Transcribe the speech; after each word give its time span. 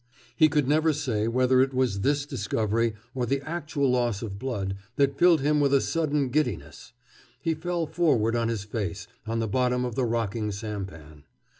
He 0.35 0.49
could 0.49 0.67
never 0.67 0.93
say 0.93 1.27
whether 1.27 1.61
it 1.61 1.75
was 1.75 1.99
this 2.01 2.25
discovery, 2.25 2.95
or 3.13 3.27
the 3.27 3.39
actual 3.47 3.91
loss 3.91 4.23
of 4.23 4.39
blood, 4.39 4.75
that 4.95 5.15
filled 5.19 5.41
him 5.41 5.59
with 5.59 5.75
a 5.75 5.79
sudden 5.79 6.29
giddiness. 6.29 6.93
He 7.39 7.53
fell 7.53 7.85
forward 7.85 8.35
on 8.35 8.47
his 8.49 8.63
face, 8.63 9.07
on 9.27 9.37
the 9.37 9.47
bottom 9.47 9.85
of 9.85 9.93
the 9.93 10.05
rocking 10.05 10.51
sampan. 10.51 11.25